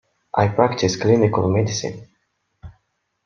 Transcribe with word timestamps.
I 0.35 0.47
practice 0.47 0.95
clinical 0.95 1.47
medicine. 1.47 2.07